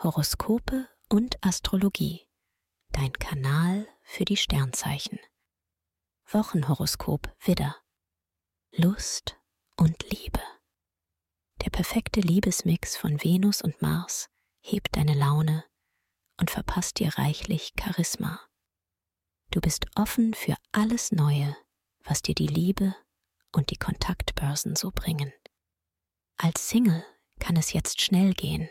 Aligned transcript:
Horoskope 0.00 0.88
und 1.08 1.44
Astrologie. 1.44 2.28
Dein 2.92 3.12
Kanal 3.14 3.88
für 4.02 4.24
die 4.24 4.36
Sternzeichen. 4.36 5.18
Wochenhoroskop 6.30 7.34
Widder. 7.40 7.74
Lust 8.70 9.40
und 9.76 10.08
Liebe. 10.08 10.40
Der 11.64 11.70
perfekte 11.70 12.20
Liebesmix 12.20 12.96
von 12.96 13.24
Venus 13.24 13.60
und 13.60 13.82
Mars 13.82 14.30
hebt 14.60 14.94
deine 14.94 15.14
Laune 15.14 15.64
und 16.38 16.52
verpasst 16.52 17.00
dir 17.00 17.18
reichlich 17.18 17.72
Charisma. 17.76 18.38
Du 19.50 19.60
bist 19.60 19.86
offen 19.96 20.32
für 20.32 20.54
alles 20.70 21.10
Neue, 21.10 21.56
was 22.04 22.22
dir 22.22 22.36
die 22.36 22.46
Liebe 22.46 22.94
und 23.50 23.70
die 23.70 23.78
Kontaktbörsen 23.78 24.76
so 24.76 24.92
bringen. 24.92 25.32
Als 26.36 26.68
Single 26.68 27.04
kann 27.40 27.56
es 27.56 27.72
jetzt 27.72 28.00
schnell 28.00 28.32
gehen 28.34 28.70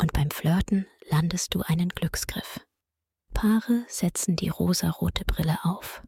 und 0.00 0.14
beim 0.14 0.30
Flirten 0.30 0.86
landest 1.10 1.54
du 1.54 1.60
einen 1.60 1.90
Glücksgriff. 1.90 2.60
Paare 3.34 3.84
setzen 3.86 4.34
die 4.34 4.48
rosarote 4.48 5.24
Brille 5.26 5.58
auf 5.62 6.02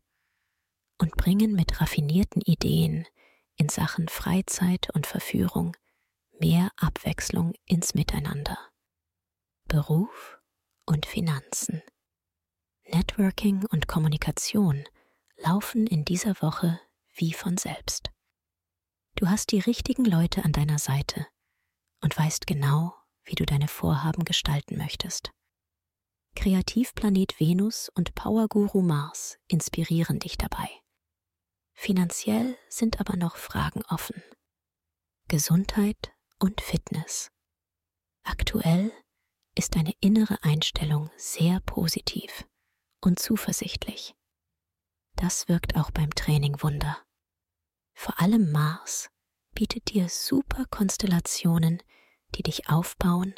und 0.98 1.16
bringen 1.16 1.52
mit 1.52 1.80
raffinierten 1.80 2.40
Ideen 2.42 3.06
in 3.56 3.68
Sachen 3.68 4.08
Freizeit 4.08 4.88
und 4.94 5.06
Verführung 5.06 5.76
mehr 6.40 6.70
Abwechslung 6.76 7.52
ins 7.66 7.94
Miteinander. 7.94 8.58
Beruf 9.68 10.40
und 10.86 11.04
Finanzen. 11.06 11.82
Networking 12.84 13.66
und 13.66 13.88
Kommunikation 13.88 14.84
laufen 15.36 15.86
in 15.86 16.04
dieser 16.04 16.40
Woche 16.40 16.80
wie 17.14 17.32
von 17.32 17.58
selbst. 17.58 18.10
Du 19.16 19.28
hast 19.28 19.52
die 19.52 19.60
richtigen 19.60 20.04
Leute 20.04 20.44
an 20.44 20.52
deiner 20.52 20.78
Seite 20.78 21.26
und 22.00 22.18
weißt 22.18 22.46
genau, 22.46 22.94
wie 23.24 23.34
du 23.34 23.44
deine 23.44 23.68
Vorhaben 23.68 24.24
gestalten 24.24 24.76
möchtest. 24.76 25.30
Kreativplanet 26.34 27.38
Venus 27.38 27.90
und 27.94 28.14
Powerguru 28.14 28.80
Mars 28.80 29.38
inspirieren 29.48 30.18
dich 30.18 30.38
dabei. 30.38 30.68
Finanziell 31.74 32.56
sind 32.68 33.00
aber 33.00 33.16
noch 33.16 33.36
Fragen 33.36 33.82
offen. 33.88 34.22
Gesundheit 35.28 36.12
und 36.38 36.60
Fitness. 36.60 37.30
Aktuell 38.24 38.92
ist 39.56 39.76
deine 39.76 39.92
innere 40.00 40.42
Einstellung 40.42 41.10
sehr 41.16 41.60
positiv 41.60 42.46
und 43.00 43.18
zuversichtlich. 43.18 44.14
Das 45.16 45.48
wirkt 45.48 45.76
auch 45.76 45.90
beim 45.90 46.10
Training 46.14 46.62
Wunder. 46.62 47.02
Vor 47.94 48.18
allem 48.20 48.50
Mars 48.50 49.10
bietet 49.54 49.92
dir 49.92 50.08
super 50.08 50.64
Konstellationen, 50.66 51.82
die 52.34 52.42
dich 52.42 52.68
aufbauen 52.68 53.34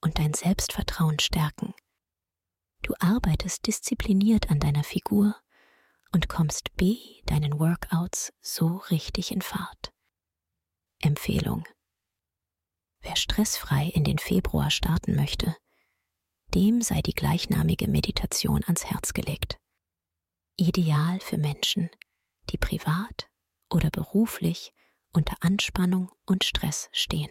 und 0.00 0.18
dein 0.18 0.34
Selbstvertrauen 0.34 1.18
stärken. 1.18 1.74
Du 2.82 2.94
arbeitest 3.00 3.66
diszipliniert 3.66 4.50
an 4.50 4.60
deiner 4.60 4.84
Figur 4.84 5.34
und 6.12 6.28
kommst 6.28 6.74
B 6.76 6.98
deinen 7.26 7.58
Workouts 7.58 8.32
so 8.40 8.76
richtig 8.90 9.32
in 9.32 9.42
Fahrt. 9.42 9.92
Empfehlung. 11.00 11.64
Wer 13.00 13.16
stressfrei 13.16 13.86
in 13.86 14.04
den 14.04 14.18
Februar 14.18 14.70
starten 14.70 15.14
möchte, 15.14 15.56
dem 16.54 16.80
sei 16.80 17.02
die 17.02 17.12
gleichnamige 17.12 17.88
Meditation 17.88 18.64
ans 18.64 18.84
Herz 18.86 19.12
gelegt. 19.12 19.58
Ideal 20.56 21.20
für 21.20 21.38
Menschen, 21.38 21.90
die 22.50 22.56
privat 22.56 23.28
oder 23.68 23.90
beruflich 23.90 24.72
unter 25.12 25.36
Anspannung 25.40 26.10
und 26.24 26.44
Stress 26.44 26.88
stehen. 26.92 27.30